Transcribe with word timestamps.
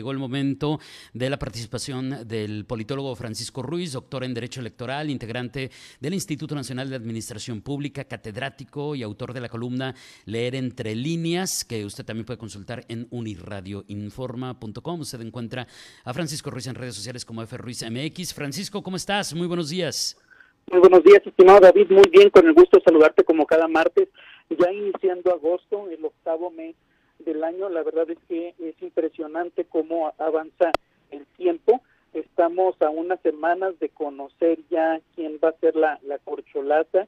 llegó 0.00 0.12
el 0.12 0.18
momento 0.18 0.80
de 1.12 1.28
la 1.28 1.38
participación 1.38 2.26
del 2.26 2.64
politólogo 2.64 3.14
Francisco 3.14 3.60
Ruiz, 3.62 3.92
doctor 3.92 4.24
en 4.24 4.32
Derecho 4.32 4.60
Electoral, 4.60 5.10
integrante 5.10 5.70
del 6.00 6.14
Instituto 6.14 6.54
Nacional 6.54 6.88
de 6.88 6.96
Administración 6.96 7.60
Pública, 7.60 8.04
catedrático 8.04 8.94
y 8.94 9.02
autor 9.02 9.34
de 9.34 9.42
la 9.42 9.50
columna 9.50 9.94
Leer 10.24 10.54
entre 10.54 10.94
líneas, 10.94 11.66
que 11.66 11.84
usted 11.84 12.06
también 12.06 12.24
puede 12.24 12.38
consultar 12.38 12.86
en 12.88 13.08
uniradioinforma.com. 13.10 15.00
Usted 15.00 15.20
encuentra 15.20 15.66
a 16.02 16.14
Francisco 16.14 16.50
Ruiz 16.50 16.66
en 16.66 16.76
redes 16.76 16.94
sociales 16.94 17.26
como 17.26 17.42
F. 17.42 17.58
Francisco, 18.34 18.82
¿cómo 18.82 18.96
estás? 18.96 19.34
Muy 19.34 19.48
buenos 19.48 19.68
días. 19.68 20.16
Muy 20.70 20.80
buenos 20.80 21.04
días, 21.04 21.20
estimado 21.26 21.60
David. 21.60 21.90
Muy 21.90 22.08
bien, 22.10 22.30
con 22.30 22.46
el 22.46 22.54
gusto 22.54 22.78
de 22.78 22.84
saludarte 22.84 23.22
como 23.22 23.44
cada 23.44 23.68
martes, 23.68 24.08
ya 24.48 24.72
iniciando 24.72 25.30
agosto, 25.30 25.90
el 25.90 26.02
octavo 26.02 26.50
mes 26.50 26.74
del 27.24 27.44
año. 27.44 27.68
La 27.68 27.82
verdad 27.82 28.10
es 28.10 28.18
que 28.28 28.54
es 28.58 28.80
impresionante 28.82 29.64
cómo 29.64 30.12
avanza 30.18 30.70
el 31.10 31.26
tiempo. 31.36 31.80
Estamos 32.12 32.80
a 32.82 32.90
unas 32.90 33.20
semanas 33.20 33.78
de 33.78 33.88
conocer 33.88 34.58
ya 34.70 35.00
quién 35.14 35.38
va 35.42 35.50
a 35.50 35.58
ser 35.58 35.76
la, 35.76 35.98
la 36.02 36.18
corcholata 36.18 37.06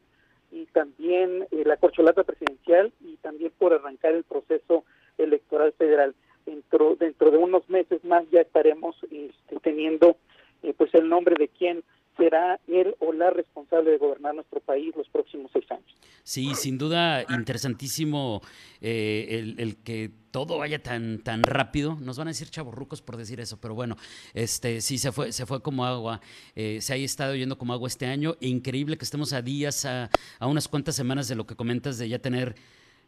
y 0.53 0.67
también 0.67 1.47
eh, 1.51 1.65
la 1.65 1.77
corcholata 1.77 2.23
presidencial 2.25 2.93
y 3.01 3.17
también 3.17 3.53
por 3.59 3.73
arrancar 3.73 4.13
el 4.13 4.25
proceso 4.25 4.85
electoral 5.19 5.73
federal. 5.73 6.15
Dentro, 6.47 6.97
dentro 6.97 7.31
de 7.31 7.39
unos 7.39 7.69
meses 7.69 8.05
más 8.05 8.25
ya 8.31 8.41
estaremos 8.41 8.97
este, 9.11 9.61
teniendo 9.63 10.17
eh, 10.63 10.75
pues 10.77 10.95
el 10.95 11.09
nombre 11.09 11.37
de 11.39 11.49
quién 11.49 11.83
será 12.23 12.61
él 12.69 12.95
o 13.01 13.13
la 13.13 13.31
responsable 13.31 13.91
de 13.91 13.99
gobernar 13.99 14.33
nuestro 14.35 14.61
país 14.61 14.95
los 14.97 15.09
próximos 15.09 15.51
seis 15.53 15.69
años. 15.71 15.93
Sí, 16.23 16.55
sin 16.55 16.79
duda 16.79 17.25
interesantísimo 17.29 18.43
eh, 18.81 19.55
el, 19.59 19.77
que 19.79 20.11
todo 20.31 20.59
vaya 20.59 20.81
tan 20.81 21.19
tan 21.25 21.43
rápido. 21.43 21.97
Nos 22.01 22.19
van 22.19 22.29
a 22.29 22.31
decir 22.31 22.49
chaborrucos 22.49 23.03
por 23.03 23.17
decir 23.17 23.41
eso, 23.41 23.59
pero 23.61 23.75
bueno, 23.75 23.97
este 24.35 24.81
sí 24.81 24.99
se 24.99 25.11
fue 25.11 25.33
se 25.33 25.47
fue 25.47 25.63
como 25.63 25.85
agua. 25.85 26.21
Eh, 26.55 26.81
se 26.81 26.93
ha 26.93 26.97
estado 26.97 27.35
yendo 27.35 27.59
como 27.59 27.73
agua 27.73 27.89
este 27.89 28.07
año. 28.07 28.37
Increíble 28.41 28.97
que 28.97 29.05
estemos 29.05 29.33
a 29.33 29.43
días, 29.43 29.85
a, 29.85 30.09
a 30.39 30.47
unas 30.47 30.69
cuantas 30.69 30.95
semanas 30.95 31.27
de 31.27 31.35
lo 31.35 31.45
que 31.45 31.57
comentas 31.57 31.99
de 31.99 32.09
ya 32.09 32.21
tener 32.21 32.55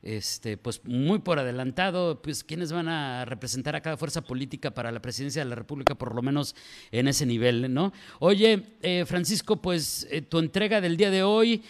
este, 0.04 0.56
pues 0.56 0.84
muy 0.84 1.18
por 1.18 1.40
adelantado, 1.40 2.22
pues 2.22 2.44
quiénes 2.44 2.72
van 2.72 2.86
a 2.88 3.24
representar 3.24 3.74
a 3.74 3.80
cada 3.80 3.96
fuerza 3.96 4.22
política 4.22 4.70
para 4.70 4.92
la 4.92 5.02
presidencia 5.02 5.42
de 5.42 5.48
la 5.48 5.56
República, 5.56 5.96
por 5.96 6.14
lo 6.14 6.22
menos 6.22 6.54
en 6.92 7.08
ese 7.08 7.26
nivel, 7.26 7.74
¿no? 7.74 7.92
Oye, 8.20 8.62
eh, 8.82 9.04
Francisco, 9.06 9.56
pues 9.56 10.06
eh, 10.10 10.22
tu 10.22 10.38
entrega 10.38 10.80
del 10.80 10.96
día 10.96 11.10
de 11.10 11.22
hoy, 11.22 11.62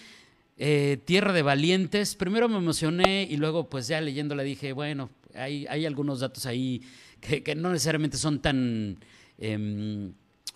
eh, 0.59 0.99
Tierra 1.05 1.33
de 1.33 1.43
Valientes, 1.43 2.15
primero 2.15 2.49
me 2.49 2.59
emocioné 2.59 3.27
y 3.31 3.37
luego 3.39 3.71
pues 3.71 3.89
ya 3.89 4.01
leyéndola 4.01 4.43
dije, 4.43 4.73
bueno, 4.73 5.09
hay, 5.35 5.67
hay 5.69 5.87
algunos 5.87 6.21
datos 6.21 6.45
ahí 6.45 6.83
que, 7.21 7.43
que 7.43 7.55
no 7.55 7.71
necesariamente 7.71 8.19
son 8.19 8.41
tan... 8.41 8.99
Eh, 9.39 10.13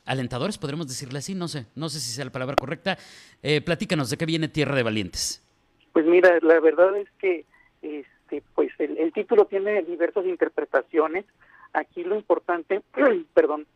alentadores, 0.08 0.58
podremos 0.58 0.88
decirle 0.88 1.18
así, 1.18 1.34
no 1.34 1.48
sé, 1.48 1.66
no 1.74 1.88
sé 1.88 2.00
si 2.00 2.10
sea 2.10 2.24
la 2.24 2.32
palabra 2.32 2.56
correcta. 2.56 2.98
Eh, 3.42 3.60
platícanos, 3.60 4.10
¿de 4.10 4.16
qué 4.16 4.26
viene 4.26 4.48
Tierra 4.48 4.74
de 4.74 4.82
Valientes? 4.82 5.44
Pues 5.92 6.06
mira, 6.06 6.38
la 6.42 6.58
verdad 6.60 6.96
es 6.96 7.08
que 7.20 7.44
este, 7.82 8.42
pues 8.54 8.70
el, 8.78 8.98
el, 8.98 9.12
título 9.12 9.46
tiene 9.46 9.82
diversas 9.82 10.26
interpretaciones. 10.26 11.24
Aquí 11.72 12.04
lo 12.04 12.16
importante, 12.16 12.82
perdón, 13.34 13.66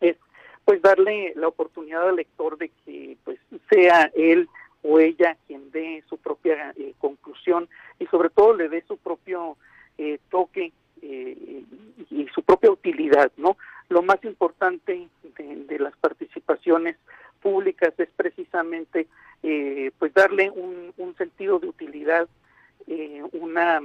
es 0.00 0.16
pues 0.64 0.82
darle 0.82 1.32
la 1.36 1.48
oportunidad 1.48 2.08
al 2.08 2.16
lector 2.16 2.58
de 2.58 2.70
que 2.84 3.16
pues 3.24 3.38
sea 3.70 4.10
él 4.14 4.48
o 4.82 5.00
ella 5.00 5.36
quien 5.46 5.70
dé 5.70 6.04
su 6.08 6.18
propia 6.18 6.72
eh, 6.76 6.94
conclusión 6.98 7.68
y 7.98 8.06
sobre 8.06 8.30
todo 8.30 8.54
le 8.54 8.68
dé 8.68 8.84
su 8.86 8.96
propio 8.98 9.56
eh, 9.96 10.18
toque 10.30 10.72
eh, 11.02 11.64
y 12.10 12.26
su 12.34 12.42
propia 12.42 12.70
utilidad, 12.70 13.32
¿no? 13.36 13.56
Lo 13.88 14.02
más 14.02 14.22
importante 14.24 15.08
de, 15.36 15.78
las 15.78 15.96
participaciones 15.96 16.96
públicas 17.40 17.94
es 17.98 18.08
precisamente 18.16 19.06
eh, 19.42 19.90
pues 19.98 20.12
darle 20.12 20.50
un, 20.50 20.92
un, 20.96 21.16
sentido 21.16 21.58
de 21.58 21.68
utilidad, 21.68 22.28
eh, 22.88 23.22
una 23.32 23.80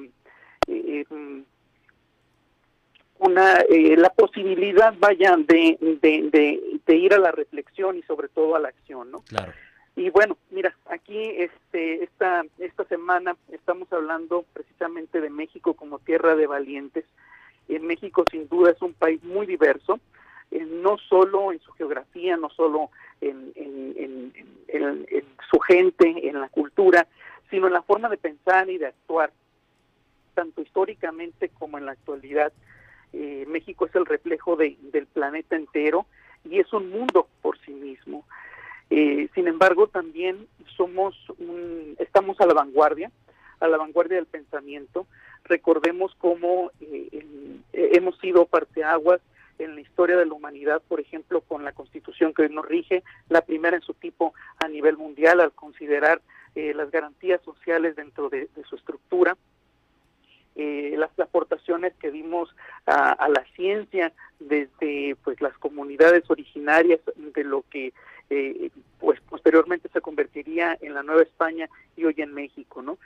eh, 0.68 1.06
una 3.20 3.60
la 3.70 4.10
posibilidad 4.10 4.94
vaya 4.98 5.38
de, 5.38 5.78
de, 5.80 6.30
de, 6.30 6.80
de, 6.86 6.96
ir 6.96 7.14
a 7.14 7.20
la 7.20 7.32
reflexión 7.32 7.98
y 7.98 8.02
sobre 8.04 8.28
todo 8.28 8.56
a 8.56 8.60
la 8.60 8.70
acción, 8.70 9.12
¿no? 9.12 9.22
Claro. 9.22 9.54
Y 9.96 10.10
bueno, 10.10 10.38
mira, 10.50 10.76
aquí 10.88 11.20
este 11.38 12.04
esta 12.04 12.44
esta 12.58 12.84
semana 12.86 13.38
estamos 13.52 13.92
hablando 13.94 14.44
precisamente 14.54 15.22
de 15.22 15.30
México 15.30 15.76
como 15.76 16.00
tierra 16.00 16.36
de 16.36 16.48
valientes. 16.48 17.06
En 17.68 17.86
México 17.86 18.26
sin 18.30 18.50
duda 18.50 18.72
es 18.72 18.82
un 18.82 18.94
país 18.94 19.24
muy 19.24 19.46
diverso, 19.46 20.00
eh, 20.52 20.66
no 20.66 20.98
solo 20.98 21.52
en 21.52 21.60
su 21.62 21.72
geografía, 21.74 22.38
no 22.38 22.50
solo 22.50 22.90
en, 23.22 23.52
en, 23.56 24.34
en, 24.68 25.06
en, 25.10 25.24
su 25.50 25.60
gente, 25.60 26.13
en 27.68 27.74
la 27.74 27.82
forma 27.82 28.10
de 28.10 28.18
pensar 28.18 28.70
y 28.70 28.78
de 28.78 28.88
actuar, 28.88 29.32
tanto 30.34 30.62
históricamente 30.62 31.50
como 31.50 31.78
en 31.78 31.86
la 31.86 31.94
actualidad. 31.94 32.52
Eh, 33.14 33.46
México 33.48 33.86
es 33.86 33.96
el 33.96 34.06
reflejo 34.06 34.56
de, 34.56 34.78
del 34.82 35.06
planeta 35.06 35.56
entero 35.56 36.06
y 36.44 36.60
es 36.60 36.72
un 36.74 36.90
mundo 36.90 37.28
por 37.42 37.58
sí 37.60 37.72
mismo. 37.72 38.26
Eh, 38.90 39.30
sin 39.34 39.48
embargo, 39.48 39.88
también 39.88 40.48
somos 40.76 41.16
un, 41.40 41.96
estamos 42.00 42.40
a 42.42 42.46
la 42.46 42.54
vanguardia, 42.54 43.12
a 43.60 43.68
la 43.68 43.78
vanguardia 43.78 44.18
del 44.18 44.26
pensamiento. 44.26 45.08
Recordemos 45.46 46.14
cómo 46.18 46.72
eh, 46.82 47.08
en, 47.12 47.64
hemos 47.74 48.18
sido 48.20 48.46
parteaguas 48.46 49.22
en 49.60 49.76
la 49.76 49.82
historia 49.82 50.18
de 50.18 50.26
la 50.26 50.34
humanidad, 50.34 50.82
por 50.88 51.00
ejemplo, 51.00 51.42
con 51.42 51.64
la 51.64 51.72
constitución 51.72 52.34
que 52.34 52.44
hoy 52.44 52.50
nos 52.50 52.66
rige, 52.66 53.04
la 53.30 53.42
primera 53.42 53.76
en 53.76 53.84
su 53.84 53.94
tipo 53.94 54.34
a 54.64 54.68
nivel 54.68 54.98
mundial 54.98 55.40
al 55.40 55.52
considerar 55.54 56.22
eh, 56.56 56.74
las 56.74 56.92
garantías 56.92 57.42
sociales 57.42 57.96
dentro 57.96 58.30
de, 58.30 58.50
su 58.70 58.76
estructura. 58.76 59.38
Eh, 60.56 60.94
las 60.98 61.10
aportaciones 61.20 61.94
que 61.96 62.12
dimos 62.12 62.56
a, 62.86 63.12
a, 63.12 63.28
la 63.28 63.44
ciencia 63.56 64.14
desde 64.40 65.16
pues 65.24 65.42
las 65.42 65.58
comunidades 65.58 66.30
originarias 66.30 67.00
de 67.16 67.44
lo 67.44 67.64
que 67.72 67.92
eh, 68.30 68.72
pues 69.00 69.20
posteriormente 69.22 69.90
se 69.90 70.02
convertiría 70.02 70.78
en 70.82 70.94
la 70.94 71.04
Nueva 71.04 71.24
España 71.24 71.70
y 71.96 72.06
hoy 72.06 72.16
en 72.18 72.34
México, 72.34 72.82
¿no? 72.82 72.98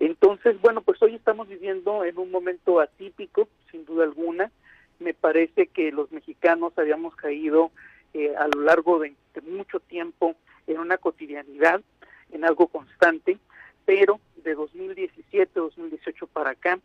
Entonces, 0.00 0.60
bueno, 0.60 0.80
pues 0.80 1.00
hoy 1.02 1.14
estamos 1.14 1.48
viviendo 1.48 2.04
en 2.04 2.18
un 2.18 2.30
momento 2.30 2.80
atípico, 2.80 3.48
sin 3.70 3.84
duda 3.84 4.04
alguna. 4.04 4.50
Me 4.98 5.14
parece 5.14 5.66
que 5.66 5.92
los 5.92 6.10
mexicanos 6.10 6.72
habíamos 6.76 7.14
caído 7.14 7.70
eh, 8.14 8.34
a 8.36 8.48
lo 8.48 8.62
largo 8.62 8.98
de 8.98 9.14
mucho 9.42 9.78
tiempo 9.80 10.34
en 10.66 10.78
una 10.78 10.96
cotidianidad, 10.96 11.82
en 12.32 12.44
algo 12.44 12.66
constante, 12.66 13.38
pero 13.84 14.20
de 14.36 14.54
2017, 14.54 15.52
2018 15.54 16.26
para 16.26 16.50
acá, 16.50 16.78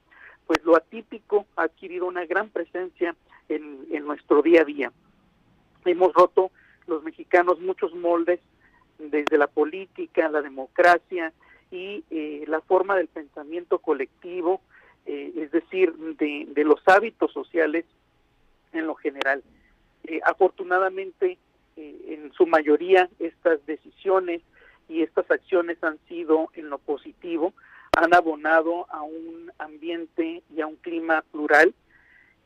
pues 0.46 0.64
lo 0.64 0.76
atípico 0.76 1.46
ha 1.56 1.64
adquirido 1.64 2.06
una 2.06 2.26
gran 2.26 2.50
presencia 2.50 3.16
en, 3.50 3.86
en 3.92 4.06
nuestro 4.06 4.42
día 4.42 4.62
a 4.62 4.66
día. 4.66 4.92
Hemos 5.86 6.14
roto 6.14 6.52
los 6.86 7.04
mexicanos 7.04 7.60
muchos 7.60 7.94
moldes 7.94 8.40
desde 8.98 9.38
la 9.38 9.48
política, 9.48 10.30
la 10.30 10.42
democracia 10.42 11.34
y 11.72 12.04
eh, 12.10 12.46
la 12.48 12.62
forma 12.62 12.96
del 12.96 13.08
pensamiento 13.08 13.80
colectivo, 13.80 14.62
eh, 15.06 15.34
es 15.36 15.52
decir, 15.52 15.94
de, 15.94 16.48
de, 16.50 16.64
los 16.64 16.82
hábitos 16.88 17.32
sociales 17.32 17.86
en 18.74 18.88
lo 18.88 18.96
general. 18.96 19.44
Eh, 20.04 20.20
afortunadamente, 20.24 21.38
en 21.76 22.34
su 22.34 22.48
mayoría, 22.48 23.08
estas 23.20 23.64
decisiones 23.68 24.42
y 24.90 25.02
estas 25.02 25.30
acciones 25.30 25.84
han 25.84 26.00
sido 26.08 26.50
en 26.54 26.70
lo 26.70 26.78
positivo, 26.78 27.54
han 27.96 28.14
abonado 28.14 28.86
a 28.90 29.02
un 29.02 29.52
ambiente 29.58 30.44
y 30.54 30.62
a 30.62 30.68
un 30.68 30.76
clima 30.78 31.24
plural 31.32 31.74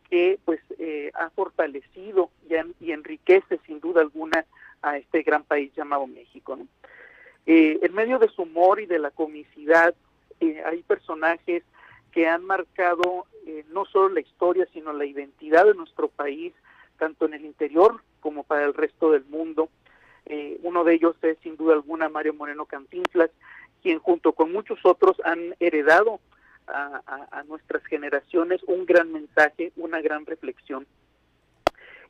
que 0.09 0.39
pues 0.43 0.59
eh, 0.77 1.11
ha 1.13 1.29
fortalecido 1.29 2.31
y, 2.49 2.55
en, 2.55 2.75
y, 2.79 2.91
enriquece 2.91 3.59
sin 3.65 3.79
duda 3.79 4.01
alguna 4.01 4.45
a 4.81 4.97
este 4.97 5.23
gran 5.23 5.43
país 5.43 5.71
llamado 5.73 6.05
México. 6.07 6.57
Eh, 7.45 7.79
en 7.81 7.93
medio 7.93 8.19
de 8.19 8.27
su 8.29 8.43
humor 8.43 8.81
y 8.81 8.85
de 8.85 8.99
la 8.99 9.11
comicidad 9.11 9.95
eh, 10.39 10.61
hay 10.65 10.83
personajes 10.83 11.63
que 12.11 12.27
han 12.27 12.43
marcado 12.43 13.25
no 13.69 13.85
solo 13.85 14.09
la 14.09 14.19
historia 14.19 14.67
sino 14.71 14.93
la 14.93 15.05
identidad 15.05 15.65
de 15.65 15.73
nuestro 15.73 16.07
país 16.09 16.53
tanto 16.99 17.25
en 17.25 17.33
el 17.33 17.45
interior 17.45 18.01
como 18.19 18.43
para 18.43 18.65
el 18.65 18.73
resto 18.73 19.11
del 19.11 19.25
mundo 19.25 19.69
eh, 20.25 20.59
uno 20.63 20.83
de 20.83 20.93
ellos 20.93 21.15
es 21.23 21.37
sin 21.43 21.57
duda 21.57 21.73
alguna 21.73 22.09
Mario 22.09 22.33
Moreno 22.33 22.65
Cantinflas, 22.65 23.31
quien 23.81 23.99
junto 23.99 24.33
con 24.33 24.51
muchos 24.51 24.79
otros 24.83 25.17
han 25.23 25.55
heredado 25.59 26.19
a, 26.67 27.43
nuestras 27.47 27.83
generaciones 27.85 28.61
un 28.63 28.85
gran 28.85 29.11
mensaje, 29.11 29.71
una 29.75 30.01
gran 30.01 30.25
reflexión. 30.25 30.85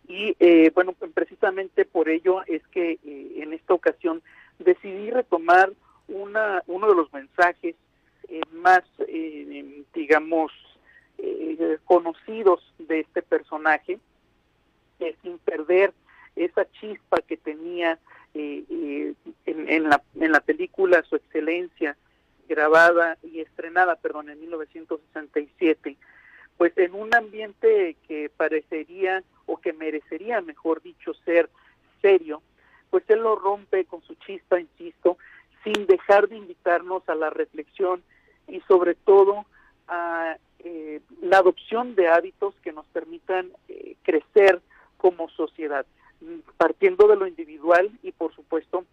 Y 0.08 0.36
eh, 0.40 0.72
bueno, 0.74 0.94
precisamente 1.14 1.86
por 1.86 2.10
ello 2.10 2.44
es 2.48 2.66
que 2.68 3.00
eh, 3.04 3.34
en 3.38 3.54
esta 3.54 3.74
ocasión 3.74 4.22
decidí 4.60 5.10
retomar 5.10 5.72
una, 6.08 6.62
uno 6.68 6.90
de 6.90 6.96
los 6.96 7.12
mensajes 7.14 7.76
eh, 8.28 8.42
más, 8.52 8.84
digamos, 9.94 10.52
conocidos 11.86 12.74
de 12.80 13.02
este 13.02 13.22
personaje, 13.22 14.00
sin 15.22 15.38
perder 15.40 15.94
esa 16.36 16.70
chispa 16.72 17.22
que 17.22 17.38
tenía 17.38 18.00
en, 18.34 19.16
en, 19.46 19.84
la, 19.90 20.02
en 20.20 20.32
la 20.32 20.40
película 20.40 21.04
Su 21.04 21.16
Excelencia, 21.16 21.98
grabada 22.48 23.18
y 23.24 23.40
estrenada, 23.40 23.96
perdón, 23.96 24.30
en 24.30 24.40
1967, 24.42 25.98
pues 26.58 26.78
en 26.78 26.94
un 26.94 27.16
ambiente 27.16 27.96
que 28.08 28.30
parecería 28.36 29.24
o 29.46 29.58
que 29.58 29.74
merecería, 29.74 30.42
mejor 30.42 30.82
dicho, 30.82 31.14
ser 31.26 31.50
serio, 32.02 32.42
pues 32.90 33.04
él 33.08 33.20
lo 33.20 33.36
rompe 33.36 33.86
con 33.86 34.02
su 34.04 34.16
chispa, 34.16 34.60
insisto, 34.60 35.18
sin 35.64 35.88
dejar 35.88 36.28
de 36.28 36.38
invitarnos 36.38 37.08
a 37.08 37.16
la 37.16 37.30
reflexión 37.30 38.04
y 38.48 38.60
sobre 38.62 38.96
todo 38.96 39.46
a 39.88 40.38
eh, 40.60 41.00
la 41.22 41.38
adopción 41.38 41.96
de 41.96 42.08
hábitos 42.10 42.54
que 42.62 42.74
nos 42.74 42.86
permitan 42.88 43.52
eh, 43.70 43.96
crecer 44.04 44.62
como 44.98 45.30
sociedad, 45.30 45.86
partiendo 46.58 47.08
de 47.08 47.16
lo 47.16 47.28
individual 47.28 47.92
y 48.04 48.12
por 48.12 48.34
supuesto 48.36 48.86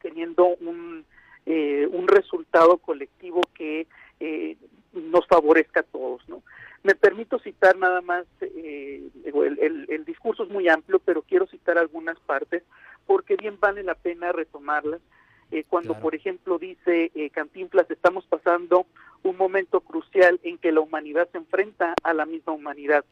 teniendo 0.00 0.46
un 0.46 1.04
eh, 1.46 1.88
un 1.90 2.06
resultado 2.06 2.76
colectivo 2.76 3.40
que 3.54 3.86
eh, 4.20 4.56
nos 4.92 5.26
favorezca 5.26 5.80
a 5.80 5.84
todos. 5.84 6.22
¿no? 6.28 6.42
Me 6.82 6.94
permito 6.94 7.38
citar 7.38 7.76
nada 7.78 8.02
más, 8.02 8.26
eh, 8.40 9.08
el, 9.24 10.04
discurso 10.04 10.44
es 10.44 10.50
muy 10.50 10.68
amplio, 10.68 11.00
pero 11.00 11.22
quiero 11.22 11.46
citar 11.46 11.78
algunas 11.78 12.18
partes 12.20 12.62
porque 13.06 13.36
bien 13.36 13.58
vale 13.58 13.82
la 13.82 13.94
pena 13.94 14.32
retomarlas. 14.32 15.00
cuando, 15.68 15.98
por 15.98 16.14
ejemplo, 16.14 16.58
dice 16.58 17.10
Cantinflas, 17.32 17.90
estamos 17.90 18.24
pasando 18.26 18.86
un 19.24 19.36
momento 19.36 19.80
crucial 19.80 20.38
en 20.44 20.58
que 20.58 20.70
la 20.70 20.80
humanidad 20.80 21.28
se 21.32 21.38
enfrenta 21.38 21.94
a 22.04 22.14
la 22.14 22.26
misma 22.26 22.52
humanidad. 22.52 23.04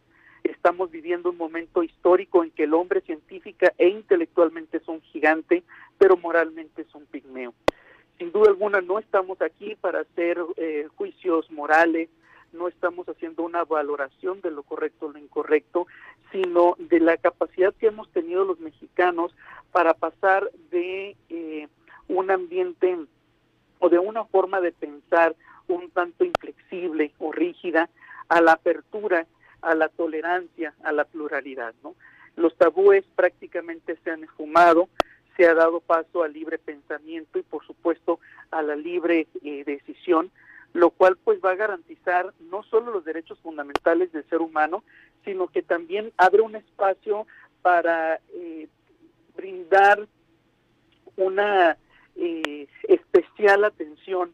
Estamos 0.44 0.90
viviendo 0.90 1.31
un 1.31 1.37
momento 1.37 1.82
histórico 1.82 2.43
en 2.44 2.50
que 2.50 2.64
el 2.64 2.75
hombre 2.75 3.00
científica 3.02 3.73
e 3.79 3.88
intelectualmente 3.88 4.79
es 4.79 4.88
un 4.88 5.00
gigante, 5.02 5.62
pero 5.99 6.17
moralmente 6.17 6.82
es 6.82 6.94
un 6.94 7.06
pigmeo. 7.06 7.55
Sin 8.19 8.32
duda 8.32 8.49
alguna 8.49 8.81
no 8.81 8.99
estamos 8.99 9.40
aquí 9.43 9.76
para 9.76 10.00
hacer 10.00 10.38
eh, 10.56 10.88
juicios 10.96 11.50
morales, 11.50 12.08
no 12.52 12.67
estamos 12.69 13.08
haciendo 13.08 13.43
una 13.43 13.64
valoración 13.64 14.40
de 14.40 14.50
lo 14.50 14.62
correcto 14.62 15.06
o 15.06 15.12
lo 15.12 15.19
incorrecto, 15.19 15.87
sino 16.32 16.75
de 16.79 17.00
la 17.00 17.17
capacidad 17.17 17.75
que 17.75 17.88
hemos 17.88 18.11
tenido 18.11 18.44
los 18.44 18.58
mexicanos 18.61 19.34
para 19.70 19.94
pasar 19.94 20.50
de 20.70 21.17
eh, 21.29 21.69
un 22.08 22.31
ambiente 22.31 22.96
o 23.79 23.88
de 23.88 23.99
una 23.99 24.25
forma 24.25 24.61
de 24.61 24.73
pensar 24.73 25.37
un 25.69 25.91
tanto 25.91 26.25
inflexible 26.25 27.12
o 27.19 27.32
rígida 27.32 27.88
a 28.29 28.41
la 28.41 28.52
apertura, 28.52 29.26
a 29.62 29.75
la 29.75 29.88
tolerancia, 29.88 30.75
a 30.82 30.93
la 30.93 31.05
pluralidad. 31.05 31.75
¿no? 31.82 31.94
Los 32.37 32.56
tabúes 32.56 33.05
prácticamente 33.16 33.99
se 34.05 34.10
han 34.10 34.25
esfumado, 34.25 34.88
se 35.37 35.46
ha 35.46 35.55
dado 35.55 35.81
paso 35.81 36.22
al 36.22 36.32
libre 36.32 36.58
pensamiento 36.58 37.38
y 37.38 37.43
por 37.43 37.64
supuesto 37.66 38.20
a 38.50 38.62
la 38.62 38.76
libre 38.76 39.28
eh, 39.43 39.64
decisión, 39.64 40.31
lo 40.72 40.90
cual 40.90 41.16
pues 41.22 41.40
va 41.44 41.52
a 41.52 41.56
garantizar 41.56 42.32
no 42.50 42.62
solo 42.64 42.93
los 42.93 43.05
derechos 43.05 43.38
fundamentales 43.40 44.12
del 44.12 44.28
ser 44.28 44.40
humano, 44.40 44.84
sino 45.25 45.49
que 45.49 45.62
también 45.62 46.12
abre 46.16 46.43
un 46.43 46.56
espacio 46.56 47.26
para 47.62 48.20
eh, 48.32 48.69
brindar 49.37 50.06
una 51.16 51.76
eh, 52.16 52.69
especial 52.88 53.64
atención 53.64 54.32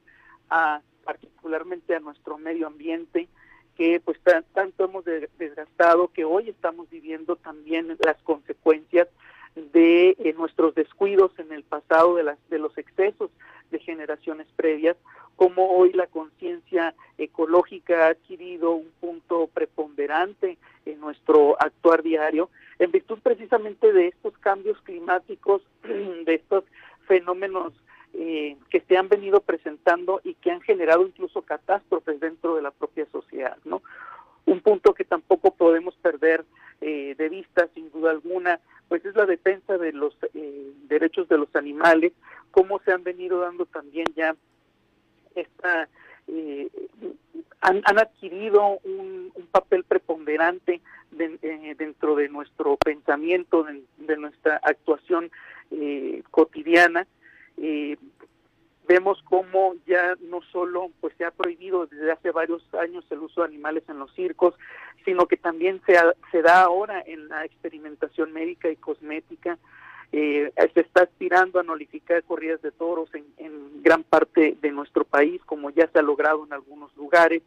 a 0.51 0.81
particularmente 1.05 1.95
a 1.95 2.01
nuestro 2.01 2.39
medio 2.39 2.67
ambiente 2.67 3.29
que 3.77 4.01
pues 4.01 4.19
tanto 4.53 4.85
hemos 4.85 5.05
desgastado 5.05 6.09
que 6.09 6.25
hoy 6.25 6.49
estamos 6.49 6.89
viviendo 6.91 7.37
también 7.37 7.97
las 8.05 8.21
consecuencias 8.23 9.09
de 9.55 10.17
eh, 10.19 10.35
nuestros 10.37 10.75
descuidos 10.75 11.33
en 11.39 11.53
el 11.53 11.63
pasado, 11.63 12.17
de, 12.17 12.25
las, 12.25 12.39
de 12.51 12.59
los 12.59 12.77
excesos 12.79 13.31
de 13.71 13.79
generaciones 13.79 14.47
previas, 14.57 14.97
como 15.37 15.71
hoy 15.71 15.93
la 15.93 16.07
conciencia 16.07 16.95
ecológica 17.19 18.07
ha 18.07 18.11
adquirido 18.11 18.73
un 18.73 18.91
punto 19.01 19.49
preponderante 19.53 20.59
en 20.87 21.01
nuestro 21.01 21.61
actuar 21.61 22.03
diario, 22.03 22.51
en 22.79 22.93
virtud 22.93 23.19
precisamente 23.23 23.93
de 23.93 24.09
estos 24.09 24.37
cambios 24.39 24.81
climáticos, 24.83 25.63
de 25.83 26.35
estos 26.35 26.65
fenómenos 27.07 27.73
eh, 28.13 28.57
que 28.71 28.81
se 28.83 28.97
han 28.97 29.09
venido 29.09 29.41
presentando 29.41 30.21
y 30.23 30.35
que 30.35 30.53
han 30.53 30.61
generado 30.61 31.05
incluso 31.05 31.43
catástrofes 31.43 32.21
dentro 32.21 32.55
de 32.55 32.63
la 32.63 32.71
propia 32.71 33.07
sociedad. 33.11 33.57
Un 34.55 34.61
punto 34.61 34.95
que 34.95 35.05
tampoco 35.05 35.51
podemos 35.51 35.97
perder 35.97 36.45
eh, 36.81 37.17
de 37.19 37.29
vista, 37.29 37.69
sin 37.75 37.91
duda 37.91 38.13
alguna, 38.13 38.61
pues 38.89 39.05
es 39.05 39.17
la 39.17 39.27
defensa 39.27 39.79
de 39.79 39.93
los 39.93 40.17
eh, 40.33 40.73
derechos 40.87 41.29
de 41.29 41.39
los 41.39 41.55
animales, 41.57 42.13
cómo 42.53 42.79
se 42.85 42.93
han 42.93 43.03
venido 43.03 43.41
dando 43.41 43.67
también 43.67 44.07
ya 44.15 44.37
esta 45.35 45.89
eh, 46.29 46.69
han, 47.61 47.83
adquirido 47.99 48.79
un, 48.85 49.33
papel 49.51 49.83
preponderante 49.83 50.81
eh, 51.19 51.75
dentro 51.77 52.15
de 52.15 52.29
nuestro 52.29 52.77
pensamiento, 52.77 53.67
de, 53.99 54.17
nuestra 54.17 54.61
actuación 54.63 55.33
cotidiana 56.31 57.09
vemos 58.87 59.23
cómo 59.25 59.75
ya 59.87 60.15
no 60.21 60.43
solo 60.53 60.91
pues 61.01 61.15
se 61.17 61.25
ha 61.25 61.31
prohibido 61.31 61.87
desde 61.87 62.13
hace 62.13 62.31
varios 62.31 62.63
años 62.75 63.05
el 63.11 63.21
uso 63.21 63.41
de 63.41 63.49
animales 63.49 63.85
en 63.89 63.99
los 63.99 64.13
circos, 64.15 64.55
sino 65.05 65.27
que 65.27 65.37
también 65.37 65.81
se, 65.87 65.97
se 66.31 66.43
da 66.43 66.63
ahora 66.63 67.03
en 67.07 67.29
la 67.29 67.45
experimentación 67.45 68.33
médica 68.33 68.69
y 68.71 68.77
cosmética. 68.77 69.59
Eh, 70.13 70.53
se 70.75 70.81
está 70.81 71.03
aspirando 71.03 71.59
a 71.59 71.65
nullificar 71.65 72.23
corridas 72.23 72.63
de 72.63 72.71
toros 72.71 73.13
en, 73.15 73.25
en, 73.39 73.83
gran 73.83 74.05
parte 74.05 74.57
de 74.61 74.71
nuestro 74.71 75.05
país, 75.05 75.41
como 75.45 75.71
ya 75.71 75.89
se 75.89 75.99
ha 75.99 76.03
logrado 76.03 76.45
en 76.45 76.53
algunos 76.53 76.95
lugares. 76.97 77.43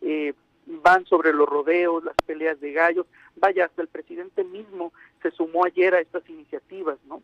Eh, 0.00 0.32
van 0.66 1.04
sobre 1.06 1.32
los 1.32 1.48
rodeos, 1.48 2.04
las 2.04 2.14
peleas 2.24 2.60
de 2.60 2.72
gallos. 2.72 3.06
Vaya, 3.36 3.66
hasta 3.66 3.82
el 3.82 3.88
presidente 3.88 4.44
mismo 4.44 4.92
se 5.22 5.30
sumó 5.32 5.64
ayer 5.64 5.94
a 5.94 6.00
estas 6.00 6.28
iniciativas, 6.28 6.98
¿no? 7.06 7.22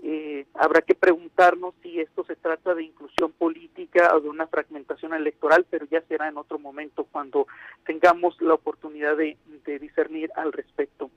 Eh, 0.00 0.46
habrá 0.54 0.80
que 0.82 0.94
preguntarnos 0.94 1.74
si 1.82 1.98
esto 1.98 2.24
se 2.24 2.36
trata 2.36 2.72
de 2.74 2.84
inclusión 2.84 3.32
política 3.32 4.14
o 4.14 4.20
de 4.20 4.28
una 4.28 4.46
fragmentación 4.46 5.12
electoral, 5.12 5.66
pero 5.68 5.86
ya 5.86 6.00
será 6.02 6.28
en 6.28 6.36
otro 6.36 6.58
momento 6.58 7.04
cuando 7.10 7.48
tengamos 7.84 8.40
la 8.40 8.54
oportunidad 8.54 9.16
de, 9.16 9.36
discernir 9.80 10.30
al 10.36 10.52
respecto. 10.52 11.10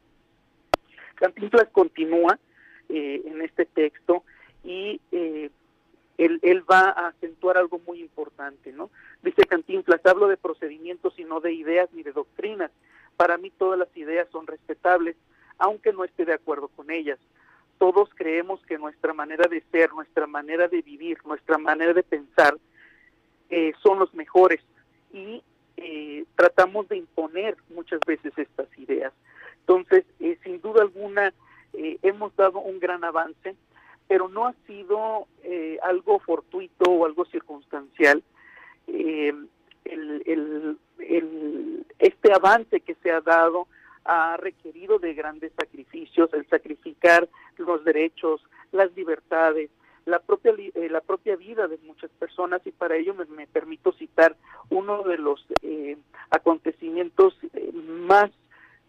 Cantinflas 1.15 1.69
continúa 1.69 2.39
eh, 2.89 3.21
en 3.25 3.41
este 3.41 3.65
texto 3.65 4.23
y 4.63 4.99
eh, 5.11 5.51
él, 6.17 6.63
va 6.69 6.89
a 6.89 7.07
acentuar 7.09 7.57
algo 7.57 7.79
muy 7.79 8.01
importante, 8.01 8.71
¿no? 8.71 8.89
Dice 9.21 9.45
Cantinflas, 9.45 10.05
hablo 10.05 10.27
de 10.27 10.37
procedimientos 10.37 11.17
y 11.17 11.23
no 11.23 11.39
de 11.39 11.53
ideas 11.53 11.89
ni 11.93 12.03
de 12.03 12.11
doctrinas. 12.11 12.71
Para 13.15 13.37
mí 13.37 13.51
todas 13.51 13.77
las 13.77 13.95
ideas 13.95 14.27
son 14.31 14.47
respetables, 14.47 15.15
aunque 15.59 15.93
no 15.93 16.03
esté 16.03 16.25
de 16.25 16.33
acuerdo 16.33 16.67
con 16.69 16.89
ellas 16.89 17.19
todos 17.81 18.11
creemos 18.13 18.63
que 18.67 18.77
nuestra 18.77 19.11
manera 19.11 19.47
de 19.49 19.63
ser, 19.71 19.91
nuestra 19.91 20.27
manera 20.27 20.67
de 20.67 20.83
vivir, 20.83 21.17
nuestra 21.25 21.57
manera 21.57 21.93
de 21.93 22.03
pensar 22.03 22.55
eh, 23.49 23.73
son 23.81 23.97
los 23.97 24.13
mejores 24.13 24.61
y 25.11 25.41
eh, 25.77 26.25
tratamos 26.35 26.87
de 26.89 26.97
imponer 26.97 27.57
muchas 27.73 27.99
veces 28.05 28.33
estas 28.37 28.67
ideas. 28.77 29.11
Entonces, 29.61 30.05
eh, 30.19 30.37
sin 30.43 30.61
duda 30.61 30.83
alguna, 30.83 31.33
hemos 31.73 32.35
dado 32.35 32.59
un 32.59 32.79
gran 32.79 33.03
avance, 33.03 33.55
pero 34.07 34.29
no 34.29 34.45
ha 34.45 34.53
sido 34.67 35.25
algo 35.81 36.19
fortuito 36.19 36.83
o 36.87 37.07
algo 37.07 37.25
circunstancial. 37.25 38.21
este 41.97 42.31
avance 42.31 42.81
que 42.81 42.93
se 43.01 43.09
ha 43.09 43.21
dado 43.21 43.67
ha 44.05 44.37
requerido 44.37 44.99
de 44.99 45.13
grandes 45.13 45.51
sacrificios, 45.57 46.33
el 46.33 46.47
sacrificar 46.47 47.27
los 47.57 47.83
derechos, 47.83 48.41
las 48.71 48.95
libertades, 48.95 49.69
la 50.05 50.19
propia 50.19 50.53
eh, 50.57 50.89
la 50.89 51.01
propia 51.01 51.35
vida 51.35 51.67
de 51.67 51.77
muchas 51.85 52.09
personas. 52.11 52.61
Y 52.65 52.71
para 52.71 52.95
ello 52.95 53.13
me, 53.13 53.47
permito 53.47 53.91
citar 53.93 54.35
uno 54.69 55.03
de 55.03 55.17
los 55.17 55.45
eh, 55.61 55.97
acontecimientos 56.29 57.35
eh, 57.53 57.71
más 57.73 58.31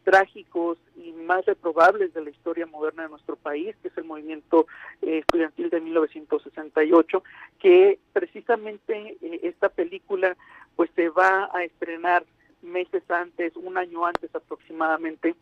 trágicos 0.04 0.78
y 0.96 1.12
más 1.12 1.44
reprobables 1.46 2.12
de 2.12 2.22
la 2.22 2.30
historia 2.30 2.66
moderna 2.66 3.04
de 3.04 3.10
nuestro 3.10 3.36
país, 3.36 3.76
que 3.82 3.88
es 3.88 3.96
el 3.96 4.04
movimiento 4.04 4.66
estudiantil 5.00 5.70
de 5.70 5.80
1968, 5.80 7.22
que 7.60 8.00
precisamente 8.12 9.16
esta 9.42 9.68
película 9.68 10.36
pues 10.74 10.90
se 10.96 11.08
va 11.08 11.48
a 11.52 11.62
estrenar 11.62 12.24
meses 12.72 13.02
antes, 13.10 13.54
un 13.56 13.76
año 13.76 14.06
antes 14.06 14.34
aproximadamente 14.34 15.36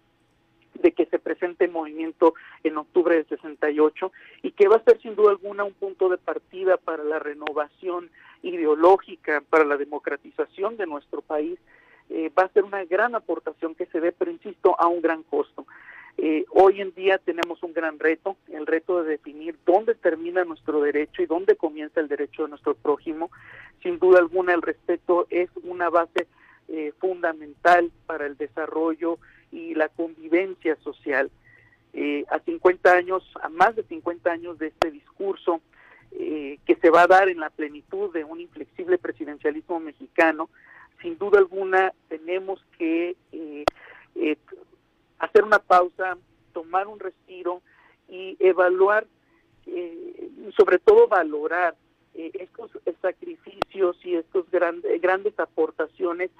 de 0.75 0.93
que 0.93 1.07
se 1.07 1.19
presente 1.19 1.69
movimiento 1.69 2.35
en 2.65 2.77
octubre 2.77 3.17
del 3.17 3.29
68 3.29 4.13
y 4.43 4.53
que 4.53 4.69
va 4.69 4.77
a 4.77 4.85
ser 4.85 5.01
sin 5.01 5.15
duda 5.15 5.31
alguna 5.31 5.65
un 5.65 5.75
punto 5.75 6.09
de 6.09 6.19
partida 6.19 6.77
para 6.77 7.05
la 7.05 7.19
renovación 7.19 8.11
ideológica, 8.43 9.43
para 9.49 9.65
la 9.65 9.77
democratización 9.77 10.77
de 10.77 10.87
nuestro 10.87 11.21
país. 11.23 11.59
Eh, 12.09 12.31
va 12.37 12.45
a 12.45 12.53
ser 12.53 12.65
una 12.65 12.85
gran 12.85 13.15
aportación 13.15 13.75
que 13.75 13.87
se 13.87 14.01
dé, 14.01 14.13
pero 14.13 14.31
insisto, 14.31 14.75
a 14.81 14.89
un 14.89 15.01
gran 15.01 15.23
costo. 15.23 15.67
Eh, 16.19 16.45
hoy 16.51 16.81
en 16.81 16.93
día 16.95 17.19
tenemos 17.19 17.63
un 17.63 17.73
gran 17.73 17.99
reto, 17.99 18.37
el 18.49 18.67
reto 18.67 19.03
de 19.03 19.11
definir 19.11 19.57
dónde 19.65 19.95
termina 19.95 20.45
nuestro 20.45 20.81
derecho 20.81 21.23
y 21.23 21.27
dónde 21.27 21.57
comienza 21.57 22.01
el 22.01 22.09
derecho 22.09 22.43
de 22.43 22.51
nuestro 22.51 22.75
prójimo. 22.75 23.31
Sin 23.83 23.99
duda 23.99 24.19
alguna, 24.19 24.55
el 24.55 24.63
respeto 24.63 25.27
es 25.31 25.49
una 25.63 25.89
base 25.89 26.27
eh, 26.71 26.93
fundamental 26.99 27.91
para 28.07 28.27
el 28.27 28.37
desarrollo 28.37 29.19
y 29.53 29.75
la 29.75 29.89
convivencia 29.89 30.77
social. 30.77 31.31
Eh, 31.93 32.25
a 32.31 32.39
50 32.39 32.93
años, 32.93 33.25
a 33.43 33.49
más 33.49 33.75
de 33.75 33.83
50 33.83 34.31
años 34.31 34.59
de 34.59 34.69
este 34.69 34.91
discurso 34.91 35.61
que 36.13 36.77
se 36.83 36.91
va 36.91 37.03
a 37.03 37.07
dar 37.07 37.29
en 37.29 37.39
la 37.39 37.51
plenitud 37.51 38.13
de 38.13 38.25
un 38.25 38.41
inflexible 38.41 38.99
presidencialismo 38.99 39.79
mexicano, 39.79 40.51
sin 41.01 41.17
duda 41.17 41.39
alguna 41.39 41.93
tenemos 42.09 42.61
que 42.77 43.17
hacer 45.21 45.45
una 45.45 45.61
pausa, 45.61 46.19
tomar 46.53 46.89
un 46.89 46.99
respiro 46.99 47.63
y 48.09 48.37
evaluar, 48.41 49.07
eh, 49.67 50.31
sobre 50.57 50.79
todo 50.79 51.07
valorar 51.07 51.77
eh, 52.15 52.33
estos 52.35 52.71
sacrificios 53.01 53.97
y 54.05 54.19
grandes 54.51 55.01
grandes 55.01 55.39
aportaciones 55.39 56.31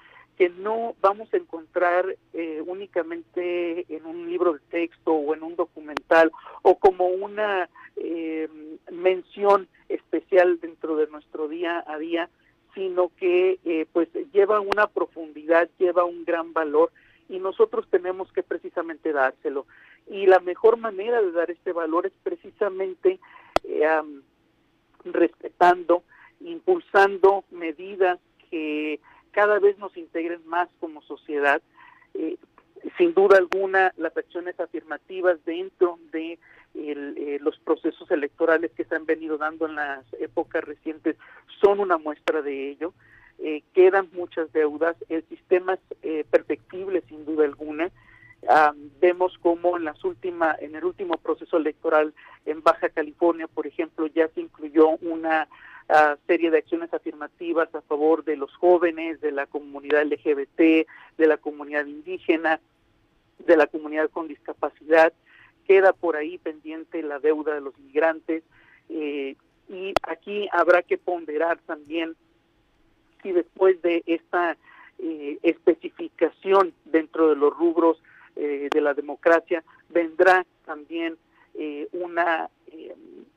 que 0.41 0.49
no 0.49 0.95
vamos 1.01 1.31
a 1.35 1.37
encontrar 1.37 2.17
eh, 2.33 2.63
únicamente 2.65 3.85
en 3.93 4.07
un 4.07 4.27
libro 4.27 4.53
de 4.53 4.59
texto 4.71 5.13
o 5.13 5.35
en 5.35 5.43
un 5.43 5.55
documental 5.55 6.31
o 6.63 6.79
como 6.79 7.05
una 7.09 7.69
mención 8.91 9.67
especial 9.87 10.59
dentro 10.59 10.95
de 10.95 11.05
nuestro 11.05 11.47
día 11.47 11.83
a 11.85 11.99
día, 11.99 12.27
sino 12.73 13.11
que 13.17 13.87
pues 13.93 14.09
lleva 14.33 14.59
una 14.61 14.87
profundidad, 14.87 15.69
lleva 15.77 16.05
un 16.05 16.25
gran 16.25 16.53
valor 16.53 16.91
y 17.29 17.37
nosotros 17.37 17.87
tenemos 17.91 18.31
que 18.33 18.41
precisamente 18.41 19.13
dárselo. 19.13 19.67
Y 20.07 20.25
la 20.25 20.39
mejor 20.39 20.77
manera 20.77 21.21
de 21.21 21.31
dar 21.31 21.51
este 21.51 21.71
valor 21.71 22.05
es 22.07 22.13
precisamente 22.23 23.19
eh, 23.63 24.01
respetando, 25.05 26.03
impulsando 26.41 27.45
medidas 27.51 28.19
que 28.49 28.99
cada 29.31 29.59
vez 29.59 29.77
nos 29.77 29.95
integren 29.97 30.41
más 30.45 30.69
como 30.79 31.01
sociedad. 31.01 31.61
Eh, 32.13 32.37
sin 32.97 33.13
duda 33.13 33.37
alguna, 33.37 33.93
las 33.97 34.15
acciones 34.17 34.59
afirmativas 34.59 35.43
dentro 35.45 35.99
de 36.11 36.39
eh, 36.73 37.37
los 37.41 37.57
procesos 37.59 38.09
electorales 38.11 38.71
que 38.71 38.85
se 38.85 38.95
han 38.95 39.05
venido 39.05 39.37
dando 39.37 39.65
en 39.65 39.75
las 39.75 40.05
épocas 40.19 40.63
recientes 40.63 41.17
son 41.61 41.79
una 41.79 41.97
muestra 41.97 42.41
de 42.41 42.69
ello. 42.69 42.93
Eh, 43.39 43.63
quedan 43.73 44.09
muchas 44.13 44.51
deudas, 44.53 44.95
el 45.09 45.23
sistema 45.27 45.73
es 45.73 45.79
eh, 46.01 46.25
perfectible 46.29 47.03
sin 47.09 47.25
duda 47.25 47.45
alguna. 47.45 47.91
vemos 48.99 49.37
como 49.39 49.77
en 49.77 49.83
las 49.83 50.03
últimas, 50.05 50.61
en 50.61 50.75
el 50.75 50.85
último 50.85 51.17
proceso 51.17 51.57
electoral 51.57 52.13
en 52.45 52.63
Baja 52.63 52.89
California, 52.89 53.47
por 53.47 53.67
ejemplo, 53.67 54.07
ya 54.07 54.27
se 54.29 54.41
incluyó 54.41 54.89
una 55.01 55.47
ah, 55.89 56.17
serie 56.27 56.51
de 56.51 56.59
acciones 56.59 56.93
afirmativas 56.93 57.73
a 57.75 57.81
favor 57.81 58.23
de 58.23 58.37
los 58.37 58.53
jóvenes, 58.55 59.21
de 59.21 59.31
la 59.31 59.45
comunidad 59.45 60.05
LGBT, 60.05 60.87
de 61.17 61.27
la 61.27 61.37
comunidad 61.37 61.85
indígena, 61.85 62.59
de 63.39 63.57
la 63.57 63.67
comunidad 63.67 64.09
con 64.09 64.27
discapacidad. 64.27 65.13
Queda 65.67 65.93
por 65.93 66.15
ahí 66.15 66.37
pendiente 66.37 67.03
la 67.03 67.19
deuda 67.19 67.53
de 67.55 67.61
los 67.61 67.77
migrantes 67.79 68.43
eh, 68.89 69.35
y 69.69 69.93
aquí 70.07 70.49
habrá 70.51 70.81
que 70.81 70.97
ponderar 70.97 71.59
también 71.59 72.15
y 73.23 73.31
después 73.31 73.81
de 73.81 74.03
esta 74.05 74.57
eh, 74.99 75.39
especificación 75.43 76.73
dentro 76.85 77.29
de 77.29 77.35
los 77.35 77.55
rubros 77.55 78.01
eh, 78.35 78.69
de 78.71 78.81
la 78.81 78.93
democracia 78.93 79.63
vendrá 79.89 80.45
también 80.65 81.17
eh, 81.53 81.87
una 81.91 82.49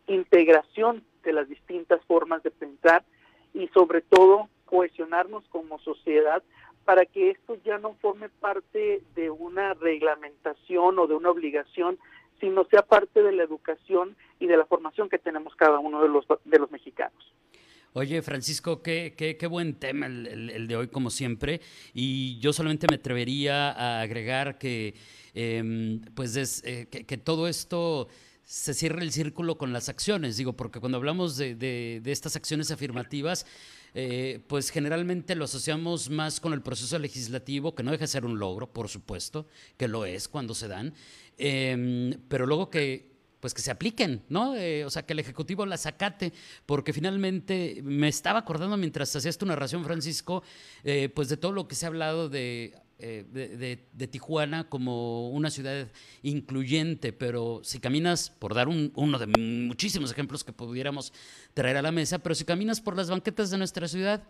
integración 0.06 1.02
de 1.24 1.32
las 1.32 1.48
distintas 1.48 2.04
formas 2.04 2.42
de 2.42 2.50
pensar 2.50 3.04
y 3.52 3.68
sobre 3.68 4.02
todo 4.02 4.48
cohesionarnos 4.66 5.44
como 5.48 5.78
sociedad 5.80 6.42
para 6.84 7.06
que 7.06 7.30
esto 7.30 7.56
ya 7.64 7.78
no 7.78 7.94
forme 7.94 8.28
parte 8.28 9.02
de 9.14 9.30
una 9.30 9.74
reglamentación 9.74 10.98
o 10.98 11.06
de 11.06 11.14
una 11.14 11.30
obligación, 11.30 11.98
sino 12.40 12.64
sea 12.66 12.82
parte 12.82 13.22
de 13.22 13.32
la 13.32 13.42
educación 13.42 14.16
y 14.38 14.46
de 14.46 14.56
la 14.56 14.66
formación 14.66 15.08
que 15.08 15.18
tenemos 15.18 15.54
cada 15.56 15.78
uno 15.78 16.02
de 16.02 16.08
los, 16.08 16.26
de 16.44 16.58
los 16.58 16.70
mexicanos. 16.70 17.34
Oye, 17.96 18.22
Francisco, 18.22 18.82
qué, 18.82 19.14
qué, 19.16 19.36
qué 19.36 19.46
buen 19.46 19.74
tema 19.74 20.06
el, 20.06 20.66
de 20.66 20.76
hoy, 20.76 20.88
como 20.88 21.10
siempre. 21.10 21.60
Y 21.94 22.40
yo 22.40 22.52
solamente 22.52 22.88
me 22.90 22.96
atrevería 22.96 23.70
a 23.70 24.00
agregar 24.00 24.58
que, 24.58 24.94
em, 25.32 26.00
pues, 26.16 26.34
es, 26.34 26.64
eh, 26.64 26.88
que, 26.88 27.16
todo 27.16 27.46
esto 27.46 28.08
se 28.44 28.74
cierre 28.74 29.02
el 29.02 29.12
círculo 29.12 29.56
con 29.56 29.72
las 29.72 29.88
acciones, 29.88 30.36
digo, 30.36 30.52
porque 30.52 30.80
cuando 30.80 30.98
hablamos 30.98 31.36
de, 31.36 31.54
de, 31.54 32.02
estas 32.12 32.36
acciones 32.36 32.70
afirmativas, 32.70 33.46
eh, 33.94 34.40
pues 34.46 34.70
generalmente 34.70 35.34
lo 35.34 35.44
asociamos 35.44 36.10
más 36.10 36.40
con 36.40 36.52
el 36.52 36.62
proceso 36.62 36.98
legislativo, 36.98 37.74
que 37.74 37.82
no 37.82 37.90
deja 37.90 38.02
de 38.02 38.08
ser 38.08 38.24
un 38.24 38.38
logro, 38.38 38.72
por 38.72 38.88
supuesto, 38.88 39.46
que 39.76 39.88
lo 39.88 40.04
es 40.04 40.28
cuando 40.28 40.54
se 40.54 40.68
dan, 40.68 40.94
em, 41.38 42.18
pero 42.28 42.46
luego 42.46 42.70
que 42.70 43.14
pues 43.44 43.52
que 43.52 43.60
se 43.60 43.70
apliquen, 43.70 44.22
¿no? 44.30 44.56
Eh, 44.56 44.86
o 44.86 44.90
sea, 44.90 45.04
que 45.04 45.12
el 45.12 45.18
Ejecutivo 45.18 45.66
las 45.66 45.84
acate, 45.84 46.32
porque 46.64 46.94
finalmente 46.94 47.82
me 47.84 48.08
estaba 48.08 48.38
acordando 48.38 48.78
mientras 48.78 49.14
hacías 49.14 49.36
tu 49.36 49.44
narración, 49.44 49.84
Francisco, 49.84 50.42
eh, 50.82 51.10
pues 51.14 51.28
de 51.28 51.36
todo 51.36 51.52
lo 51.52 51.68
que 51.68 51.74
se 51.74 51.84
ha 51.84 51.88
hablado 51.88 52.30
de, 52.30 52.74
eh, 53.00 53.78
de, 53.92 54.06
Tijuana 54.06 54.68
como 54.68 55.28
una 55.30 55.50
ciudad 55.50 55.88
incluyente, 56.22 57.12
pero 57.12 57.60
si 57.64 57.80
caminas, 57.80 58.30
por 58.30 58.54
dar 58.54 58.68
uno 58.68 59.18
de 59.18 59.26
muchísimos 59.26 60.12
ejemplos 60.12 60.44
que 60.44 60.52
pudiéramos 60.52 61.12
traer 61.54 61.76
a 61.76 61.82
la 61.82 61.90
mesa, 61.90 62.20
pero 62.20 62.36
si 62.36 62.44
caminas 62.44 62.80
por 62.80 62.96
las 62.96 63.10
banquetas 63.10 63.50
de 63.50 63.58
nuestra 63.58 63.88
ciudad, 63.88 64.22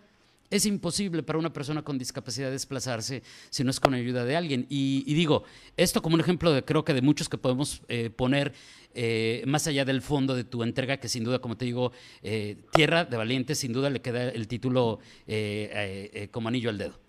es 0.51 0.65
imposible 0.65 1.23
para 1.23 1.39
una 1.39 1.53
persona 1.53 1.83
con 1.83 1.99
discapacidad 1.99 2.51
desplazarse 2.51 3.23
si 3.51 3.65
no 3.65 3.71
es 3.71 3.81
con 3.81 3.93
ayuda 3.93 4.25
de 4.25 4.37
alguien. 4.37 4.67
Y, 4.71 5.13
digo, 5.13 5.45
esto 5.77 6.01
como 6.01 6.15
un 6.15 6.21
ejemplo 6.21 6.51
de 6.53 6.65
creo 6.65 6.85
que 6.85 6.95
de 6.95 7.03
muchos 7.03 7.29
que 7.29 7.37
podemos 7.37 7.83
eh, 7.89 8.09
poner 8.09 8.55
eh, 8.95 9.43
más 9.47 9.67
allá 9.67 9.85
del 9.85 10.01
fondo 10.01 10.35
de 10.35 10.45
tu 10.45 10.63
entrega, 10.63 10.97
que 10.97 11.09
sin 11.09 11.25
duda, 11.25 11.39
como 11.41 11.59
te 11.59 11.67
digo, 11.67 11.93
Tierra 12.73 13.05
de 13.05 13.17
Valientes, 13.17 13.59
sin 13.59 13.75
duda 13.75 13.91
le 13.91 14.01
queda 14.01 14.31
el 14.31 14.49
título 14.49 15.01
como 16.31 16.49
anillo 16.49 16.71
al 16.71 16.79
dedo. 16.79 17.04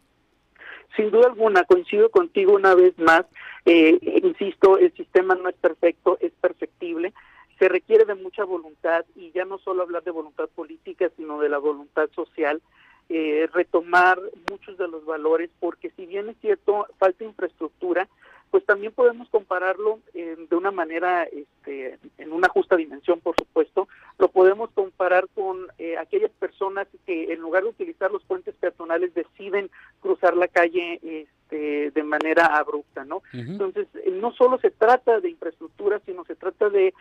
Sin 0.95 1.11
duda 1.11 1.27
alguna, 1.27 1.63
coincido 1.63 2.09
contigo 2.09 2.53
una 2.53 2.75
vez 2.75 2.97
más. 2.97 3.25
insisto, 3.65 4.77
el 4.77 4.93
sistema 4.93 5.35
no 5.35 5.49
es 5.49 5.55
perfecto, 5.55 6.17
es 6.21 6.31
perfectible. 6.33 7.13
Se 7.59 7.69
requiere 7.69 8.05
de 8.05 8.15
mucha 8.15 8.43
voluntad 8.43 9.05
y 9.15 9.31
ya 9.31 9.45
no 9.45 9.57
solo 9.59 9.83
hablar 9.83 10.03
de 10.03 10.11
voluntad 10.11 10.49
política, 10.55 11.09
sino 11.15 11.39
de 11.39 11.49
la 11.49 11.57
voluntad 11.57 12.09
social. 12.13 12.61
Eh, 13.07 13.47
retomar 13.53 14.19
muchos 14.49 14.77
de 14.77 14.87
los 14.87 15.05
valores, 15.05 15.51
porque 15.59 15.91
si 15.91 16.07
bien 16.07 16.27
es 16.29 16.37
cierto, 16.41 16.87
falta 16.97 17.23
infraestructura, 17.23 18.07
pues 18.49 18.65
también 18.65 18.93
podemos 18.93 19.29
compararlo 19.29 19.99
de 20.13 20.55
una 20.55 20.71
manera, 20.71 21.23
este, 21.23 21.99
en 22.17 22.31
una 22.31 22.47
justa 22.47 22.75
dimensión, 22.75 23.19
por 23.19 23.35
supuesto, 23.35 23.87
lo 24.17 24.29
podemos 24.29 24.71
comparar 24.71 25.27
con 25.35 25.67
eh, 25.77 25.97
aquellas 25.97 26.31
personas 26.31 26.87
que 27.05 27.33
en 27.33 27.41
lugar 27.41 27.63
de 27.63 27.69
utilizar 27.69 28.11
los 28.11 28.23
puentes 28.23 28.55
peatonales 28.55 29.13
deciden 29.13 29.69
cruzar 30.05 30.37
la 30.37 30.47
calle 30.47 30.99
este, 31.01 31.89
de 31.89 32.03
manera 32.03 32.45
abrupta, 32.45 33.03
¿no? 33.03 33.23
Entonces, 33.33 33.87
eh, 33.95 34.11
no 34.11 34.31
solo 34.33 34.59
se 34.59 34.69
trata 34.69 35.19
de 35.19 35.31
infraestructura, 35.31 35.99
sino 36.05 36.23
se 36.25 36.35
trata 36.35 36.69
de 36.69 36.93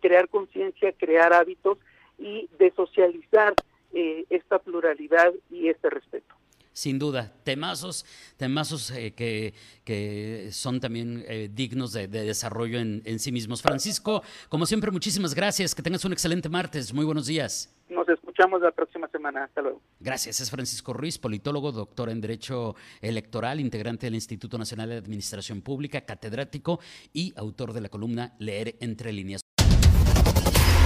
crear 0.00 0.28
conciencia, 0.28 0.92
crear 0.92 1.32
hábitos 1.32 1.78
y 2.18 2.48
de 2.58 2.70
socializar 2.76 3.52
eh, 3.92 4.26
esta 4.30 4.60
pluralidad 4.60 5.32
y 5.50 5.68
este 5.68 5.90
respeto. 5.90 6.34
Sin 6.72 6.98
duda, 6.98 7.30
temazos, 7.44 8.06
temazos 8.38 8.90
eh, 8.92 9.12
que, 9.12 9.52
que, 9.84 10.48
son 10.52 10.80
también 10.80 11.22
eh, 11.28 11.50
dignos 11.52 11.92
de, 11.92 12.08
desarrollo 12.08 12.78
en, 12.78 13.02
en, 13.04 13.18
sí 13.18 13.30
mismos. 13.30 13.60
Francisco, 13.60 14.22
como 14.48 14.64
siempre, 14.64 14.90
muchísimas 14.90 15.34
gracias. 15.34 15.74
Que 15.74 15.82
tengas 15.82 16.04
un 16.06 16.12
excelente 16.12 16.48
martes. 16.48 16.94
Muy 16.94 17.04
buenos 17.04 17.26
días. 17.26 17.74
Nos 17.92 18.08
escuchamos 18.08 18.62
la 18.62 18.72
próxima 18.72 19.08
semana. 19.08 19.44
Hasta 19.44 19.62
luego. 19.62 19.80
Gracias. 20.00 20.40
Es 20.40 20.50
Francisco 20.50 20.92
Ruiz, 20.92 21.18
politólogo, 21.18 21.72
doctor 21.72 22.10
en 22.10 22.20
Derecho 22.20 22.74
Electoral, 23.00 23.60
integrante 23.60 24.06
del 24.06 24.14
Instituto 24.14 24.58
Nacional 24.58 24.88
de 24.88 24.96
Administración 24.96 25.62
Pública, 25.62 26.00
catedrático 26.02 26.80
y 27.12 27.32
autor 27.36 27.72
de 27.72 27.82
la 27.82 27.88
columna 27.88 28.34
Leer 28.38 28.76
entre 28.80 29.12
líneas. 29.12 29.42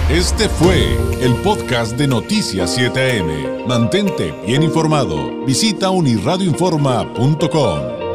Este 0.09 0.47
fue 0.47 0.95
el 1.21 1.35
podcast 1.43 1.97
de 1.97 2.07
Noticias 2.07 2.77
7am. 2.77 3.65
Mantente 3.65 4.33
bien 4.45 4.63
informado. 4.63 5.45
Visita 5.45 5.89
unirradioinforma.com. 5.89 8.06